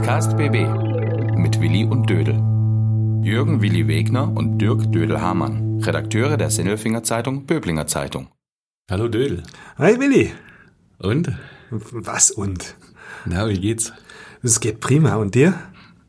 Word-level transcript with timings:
Podcast 0.00 0.34
BB 0.38 0.66
mit 1.36 1.60
Willi 1.60 1.84
und 1.84 2.08
Dödel. 2.08 2.34
Jürgen 3.22 3.60
Willi 3.60 3.86
Wegner 3.86 4.34
und 4.34 4.56
Dirk 4.56 4.90
Dödel-Hamann, 4.90 5.82
Redakteure 5.82 6.38
der 6.38 6.48
Sinnelfinger 6.48 7.02
Zeitung 7.02 7.44
Böblinger 7.44 7.86
Zeitung. 7.86 8.28
Hallo 8.90 9.08
Dödel. 9.08 9.42
Hi 9.76 10.00
Willi. 10.00 10.32
Und? 11.00 11.36
Was 11.70 12.30
und? 12.30 12.76
Na, 13.26 13.46
wie 13.46 13.60
geht's? 13.60 13.92
Es 14.42 14.60
geht 14.60 14.80
prima. 14.80 15.16
Und 15.16 15.34
dir? 15.34 15.52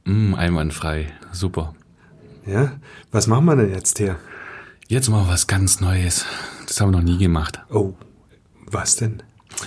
Mm, 0.06 0.36
einwandfrei. 0.36 1.12
Super. 1.34 1.76
Ja? 2.46 2.80
Was 3.12 3.28
machen 3.28 3.44
wir 3.44 3.58
denn 3.58 3.74
jetzt 3.74 3.98
hier? 3.98 4.16
Jetzt 4.88 5.10
mal 5.10 5.28
was 5.28 5.48
ganz 5.48 5.82
Neues. 5.82 6.26
Das 6.66 6.80
haben 6.80 6.94
wir 6.94 7.00
noch 7.00 7.04
nie 7.06 7.18
gemacht. 7.18 7.60
Oh, 7.70 7.96
was 8.68 8.96
denn? 8.96 9.22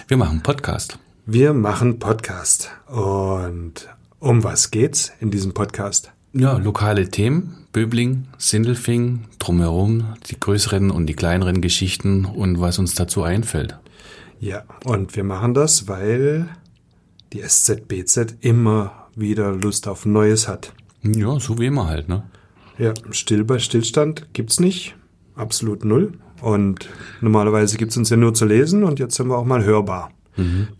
Wir 0.08 0.16
machen 0.16 0.42
Podcast. 0.42 0.98
Wir 1.26 1.52
machen 1.52 1.98
Podcast. 1.98 2.70
Und 2.86 3.86
um 4.24 4.42
was 4.42 4.70
geht's 4.70 5.12
in 5.20 5.30
diesem 5.30 5.52
Podcast? 5.52 6.10
Ja, 6.32 6.56
lokale 6.56 7.10
Themen. 7.10 7.66
Böbling, 7.72 8.28
Sindelfing, 8.38 9.26
drumherum, 9.38 10.14
die 10.30 10.40
größeren 10.40 10.90
und 10.90 11.06
die 11.06 11.14
kleineren 11.14 11.60
Geschichten 11.60 12.24
und 12.24 12.60
was 12.60 12.78
uns 12.78 12.94
dazu 12.94 13.22
einfällt. 13.22 13.78
Ja, 14.40 14.62
und 14.84 15.14
wir 15.16 15.24
machen 15.24 15.52
das, 15.52 15.88
weil 15.88 16.48
die 17.32 17.40
SZBZ 17.40 18.36
immer 18.40 19.08
wieder 19.14 19.52
Lust 19.52 19.88
auf 19.88 20.06
Neues 20.06 20.48
hat. 20.48 20.72
Ja, 21.02 21.38
so 21.38 21.58
wie 21.58 21.66
immer 21.66 21.88
halt, 21.88 22.08
ne? 22.08 22.22
Ja, 22.78 22.94
still 23.10 23.44
bei 23.44 23.58
Stillstand 23.58 24.28
gibt's 24.32 24.58
nicht. 24.58 24.96
Absolut 25.34 25.84
null. 25.84 26.12
Und 26.40 26.88
normalerweise 27.20 27.76
gibt's 27.76 27.96
uns 27.96 28.10
ja 28.10 28.16
nur 28.16 28.32
zu 28.34 28.46
lesen 28.46 28.84
und 28.84 28.98
jetzt 28.98 29.16
sind 29.16 29.28
wir 29.28 29.36
auch 29.36 29.44
mal 29.44 29.64
hörbar. 29.64 30.10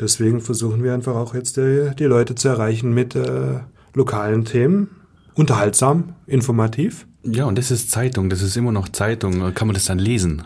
Deswegen 0.01 0.41
versuchen 0.41 0.83
wir 0.83 0.95
einfach 0.95 1.15
auch 1.15 1.35
jetzt 1.35 1.57
die, 1.57 1.91
die 1.99 2.05
Leute 2.05 2.35
zu 2.35 2.49
erreichen 2.49 2.93
mit 2.93 3.15
äh, 3.15 3.61
lokalen 3.95 4.45
Themen. 4.45 4.89
Unterhaltsam, 5.35 6.15
informativ. 6.27 7.07
Ja, 7.23 7.45
und 7.47 7.57
das 7.57 7.71
ist 7.71 7.91
Zeitung, 7.91 8.29
das 8.31 8.43
ist 8.43 8.57
immer 8.57 8.73
noch 8.73 8.89
Zeitung. 8.89 9.55
Kann 9.55 9.69
man 9.69 9.75
das 9.75 9.85
dann 9.85 9.99
lesen? 9.99 10.43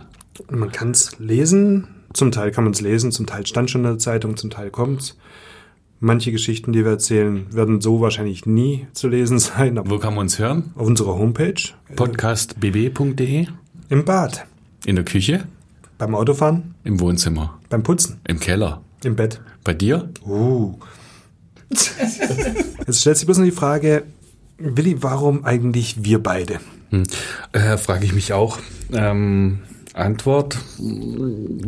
Man 0.50 0.70
kann's 0.72 1.18
lesen. 1.18 1.88
Zum 2.12 2.33
Teil 2.33 2.50
kann 2.52 2.64
man 2.64 2.72
es 2.72 2.80
lesen, 2.80 3.12
zum 3.12 3.27
Teil 3.27 3.46
stand 3.46 3.70
schon 3.70 3.83
in 3.83 3.91
der 3.91 3.98
Zeitung, 3.98 4.36
zum 4.36 4.50
Teil 4.50 4.70
kommt's. 4.70 5.16
Manche 6.00 6.30
Geschichten, 6.30 6.72
die 6.72 6.84
wir 6.84 6.92
erzählen, 6.92 7.46
werden 7.52 7.80
so 7.80 8.00
wahrscheinlich 8.00 8.46
nie 8.46 8.86
zu 8.92 9.08
lesen 9.08 9.38
sein. 9.40 9.77
Aber 9.78 9.90
Wo 9.90 9.98
kann 9.98 10.14
man 10.14 10.22
uns 10.22 10.38
hören? 10.38 10.72
auf 10.77 10.86
unserer 10.86 11.14
Homepage, 11.16 11.55
Podcastbb.de, 11.96 13.46
im 13.88 14.05
Bad, 14.05 14.46
in 14.86 14.96
der 14.96 15.05
Küche, 15.05 15.44
beim 15.98 16.14
Autofahren, 16.14 16.74
im 16.84 17.00
Wohnzimmer, 17.00 17.58
beim 17.68 17.83
Putzen, 17.83 18.20
im 18.27 18.38
Keller. 18.40 18.80
Im 19.04 19.16
Bett. 19.16 19.41
Bei 19.64 19.74
dir? 19.74 20.10
Uh. 20.27 20.74
Jetzt 21.70 23.00
stellt 23.00 23.16
sich 23.16 23.27
bloß 23.27 23.38
noch 23.38 23.44
die 23.44 23.50
Frage, 23.50 24.05
Willi, 24.58 25.02
warum 25.02 25.44
eigentlich 25.44 26.05
wir 26.05 26.22
beide? 26.22 26.60
Hm. 26.90 27.05
Äh, 27.52 27.77
Frage 27.77 28.05
ich 28.05 28.12
mich 28.12 28.32
auch. 28.32 28.58
Ähm, 28.92 29.60
Antwort, 29.94 30.58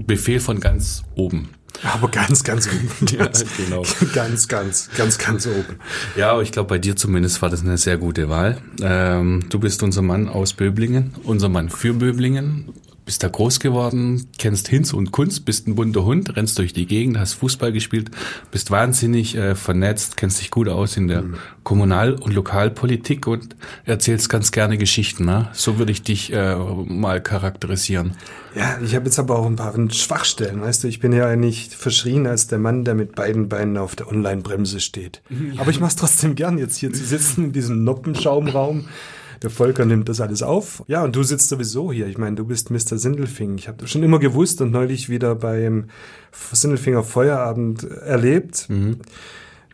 Befehl 0.06 0.40
von 0.40 0.60
ganz 0.60 1.02
oben. 1.14 1.50
Aber 1.82 2.08
ganz, 2.08 2.44
ganz 2.44 2.68
oben. 2.68 2.88
Ja, 3.16 3.30
genau. 3.56 3.84
Ganz, 4.14 4.48
ganz, 4.48 4.90
ganz, 4.96 5.18
ganz 5.18 5.46
oben. 5.46 5.78
Ja, 6.16 6.32
aber 6.32 6.42
ich 6.42 6.52
glaube, 6.52 6.68
bei 6.68 6.78
dir 6.78 6.96
zumindest 6.96 7.40
war 7.42 7.48
das 7.48 7.62
eine 7.62 7.78
sehr 7.78 7.96
gute 7.96 8.28
Wahl. 8.28 8.58
Ähm, 8.82 9.44
du 9.48 9.58
bist 9.58 9.82
unser 9.82 10.02
Mann 10.02 10.28
aus 10.28 10.52
Böblingen, 10.52 11.14
unser 11.24 11.48
Mann 11.48 11.70
für 11.70 11.94
Böblingen. 11.94 12.74
Bist 13.04 13.22
da 13.22 13.28
groß 13.28 13.60
geworden, 13.60 14.28
kennst 14.38 14.68
Hinz 14.68 14.92
und 14.92 15.10
Kunst, 15.10 15.44
bist 15.44 15.66
ein 15.66 15.74
bunter 15.74 16.04
Hund, 16.04 16.36
rennst 16.36 16.58
durch 16.58 16.72
die 16.72 16.86
Gegend, 16.86 17.18
hast 17.18 17.34
Fußball 17.34 17.72
gespielt, 17.72 18.10
bist 18.50 18.70
wahnsinnig 18.70 19.36
äh, 19.36 19.54
vernetzt, 19.54 20.16
kennst 20.16 20.40
dich 20.40 20.50
gut 20.50 20.68
aus 20.68 20.96
in 20.96 21.08
der 21.08 21.24
Kommunal- 21.64 22.14
und 22.14 22.32
Lokalpolitik 22.32 23.26
und 23.26 23.56
erzählst 23.84 24.28
ganz 24.28 24.52
gerne 24.52 24.78
Geschichten. 24.78 25.24
Ne? 25.24 25.48
So 25.52 25.78
würde 25.78 25.92
ich 25.92 26.02
dich 26.02 26.32
äh, 26.32 26.56
mal 26.56 27.20
charakterisieren. 27.20 28.16
Ja, 28.54 28.78
ich 28.84 28.94
habe 28.94 29.06
jetzt 29.06 29.18
aber 29.18 29.38
auch 29.38 29.46
ein 29.46 29.56
paar 29.56 29.74
Schwachstellen, 29.90 30.60
weißt 30.60 30.84
du, 30.84 30.88
ich 30.88 31.00
bin 31.00 31.12
ja 31.12 31.26
eigentlich 31.26 31.68
verschrien 31.68 32.26
als 32.26 32.48
der 32.48 32.58
Mann, 32.58 32.84
der 32.84 32.94
mit 32.94 33.14
beiden 33.14 33.48
Beinen 33.48 33.76
auf 33.76 33.96
der 33.96 34.08
Online-Bremse 34.08 34.80
steht. 34.80 35.22
Aber 35.58 35.70
ich 35.70 35.80
mache 35.80 35.90
es 35.90 35.96
trotzdem 35.96 36.34
gern, 36.34 36.58
jetzt 36.58 36.76
hier 36.76 36.92
zu 36.92 37.04
sitzen 37.04 37.44
in 37.44 37.52
diesem 37.52 37.84
Noppenschaumraum. 37.84 38.86
Der 39.42 39.50
Volker 39.50 39.86
nimmt 39.86 40.08
das 40.08 40.20
alles 40.20 40.42
auf. 40.42 40.82
Ja, 40.86 41.02
und 41.02 41.16
du 41.16 41.22
sitzt 41.22 41.48
sowieso 41.48 41.92
hier. 41.92 42.06
Ich 42.06 42.18
meine, 42.18 42.36
du 42.36 42.44
bist 42.44 42.70
Mr. 42.70 42.98
Sindelfing. 42.98 43.56
Ich 43.56 43.68
habe 43.68 43.78
das 43.78 43.90
schon 43.90 44.02
immer 44.02 44.18
gewusst 44.18 44.60
und 44.60 44.70
neulich 44.70 45.08
wieder 45.08 45.34
beim 45.34 45.86
Sindelfinger 46.32 47.02
Feuerabend 47.02 47.84
erlebt. 47.84 48.68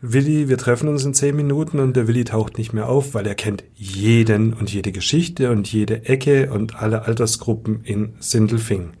Willi, 0.01 0.47
wir 0.47 0.57
treffen 0.57 0.87
uns 0.87 1.03
in 1.03 1.13
zehn 1.13 1.35
Minuten 1.35 1.79
und 1.79 1.97
der 1.97 2.07
Willi 2.07 2.23
taucht 2.23 2.57
nicht 2.57 2.71
mehr 2.71 2.87
auf, 2.87 3.13
weil 3.13 3.25
er 3.25 3.35
kennt 3.35 3.63
jeden 3.75 4.53
und 4.53 4.71
jede 4.71 4.91
Geschichte 4.91 5.51
und 5.51 5.71
jede 5.71 6.05
Ecke 6.05 6.51
und 6.51 6.75
alle 6.75 7.05
Altersgruppen 7.05 7.81
in 7.83 8.13
Sindelfing. 8.19 8.91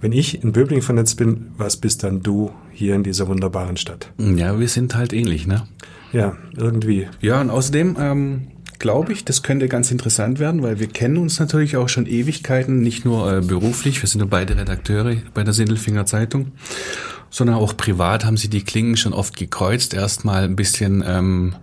Wenn 0.00 0.12
ich 0.12 0.42
in 0.42 0.52
Böbling 0.52 0.80
vernetzt 0.80 1.16
bin, 1.16 1.48
was 1.56 1.76
bist 1.76 2.02
dann 2.02 2.22
du 2.22 2.50
hier 2.72 2.94
in 2.94 3.02
dieser 3.02 3.28
wunderbaren 3.28 3.76
Stadt? 3.76 4.12
Ja, 4.18 4.58
wir 4.58 4.68
sind 4.68 4.94
halt 4.94 5.12
ähnlich, 5.12 5.46
ne? 5.46 5.66
Ja, 6.12 6.36
irgendwie. 6.56 7.08
Ja, 7.20 7.40
und 7.40 7.50
außerdem 7.50 7.96
ähm, 8.00 8.46
glaube 8.78 9.12
ich, 9.12 9.24
das 9.24 9.42
könnte 9.42 9.68
ganz 9.68 9.90
interessant 9.90 10.38
werden, 10.38 10.62
weil 10.62 10.78
wir 10.80 10.86
kennen 10.88 11.16
uns 11.16 11.38
natürlich 11.40 11.76
auch 11.76 11.88
schon 11.88 12.06
Ewigkeiten, 12.06 12.80
nicht 12.80 13.04
nur 13.04 13.32
äh, 13.32 13.40
beruflich, 13.40 14.00
wir 14.02 14.08
sind 14.08 14.20
ja 14.20 14.26
beide 14.28 14.56
Redakteure 14.56 15.16
bei 15.34 15.44
der 15.44 15.52
Sindelfinger 15.54 16.06
Zeitung, 16.06 16.52
sondern 17.30 17.56
auch 17.56 17.76
privat 17.76 18.24
haben 18.24 18.36
sie 18.36 18.48
die 18.48 18.62
Klingen 18.64 18.96
schon 18.96 19.12
oft 19.12 19.36
gekreuzt. 19.36 19.94
Erstmal 19.94 20.44
ein 20.44 20.56
bisschen 20.56 21.02
ähm, 21.06 21.54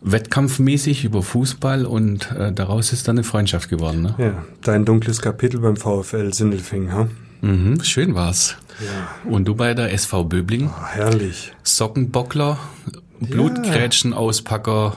wettkampfmäßig 0.00 1.04
über 1.04 1.22
Fußball 1.22 1.86
und 1.86 2.30
äh, 2.32 2.52
daraus 2.52 2.92
ist 2.92 3.08
dann 3.08 3.16
eine 3.16 3.24
Freundschaft 3.24 3.68
geworden. 3.68 4.02
Ne? 4.02 4.14
Ja, 4.18 4.44
dein 4.62 4.84
dunkles 4.84 5.20
Kapitel 5.20 5.60
beim 5.60 5.76
VfL 5.76 6.32
Sindelfing, 6.32 6.92
ha? 6.92 7.08
Mhm, 7.40 7.82
schön 7.82 8.14
war's. 8.14 8.56
Ja. 8.80 9.30
Und 9.30 9.46
du 9.46 9.54
bei 9.54 9.74
der 9.74 9.92
SV 9.92 10.24
Böbling, 10.24 10.68
Ah, 10.68 10.88
herrlich. 10.92 11.52
Sockenbockler, 11.62 12.58
Blutgrätschenauspacker, 13.26 14.96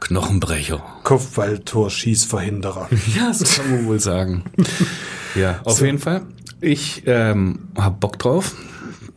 Knochenbrecher. 0.00 0.82
Kopfballtor, 1.04 1.90
Schießverhinderer. 1.90 2.88
Ja, 3.16 3.32
so 3.32 3.44
kann 3.44 3.70
man 3.70 3.86
wohl 3.86 4.00
sagen. 4.00 4.44
Ja, 5.34 5.60
auf 5.64 5.82
jeden 5.82 5.98
Fall. 5.98 6.22
Ich 6.60 7.02
ähm, 7.06 7.68
hab 7.76 8.00
Bock 8.00 8.18
drauf 8.18 8.56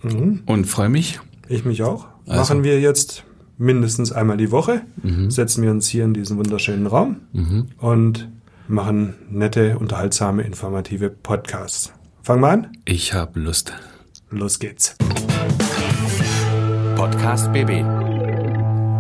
und 0.04 0.66
freue 0.66 0.90
mich. 0.90 1.20
Ich 1.48 1.64
mich 1.64 1.84
auch. 1.84 2.08
Also. 2.28 2.40
Machen 2.40 2.64
wir 2.64 2.80
jetzt 2.82 3.24
mindestens 3.58 4.12
einmal 4.12 4.36
die 4.38 4.52
Woche, 4.52 4.82
setzen 5.30 5.64
wir 5.64 5.72
uns 5.72 5.88
hier 5.88 6.04
in 6.04 6.14
diesen 6.14 6.38
wunderschönen 6.38 6.86
Raum 6.86 7.22
und 7.78 8.28
machen 8.68 9.16
nette, 9.30 9.80
unterhaltsame, 9.80 10.44
informative 10.44 11.10
Podcasts. 11.10 11.94
Fangen 12.24 12.42
wir 12.42 12.50
an? 12.50 12.68
Ich 12.86 13.14
hab 13.14 13.36
Lust. 13.36 13.74
Los 14.30 14.60
geht's. 14.60 14.96
Podcast 16.96 17.52
BB. 17.52 18.01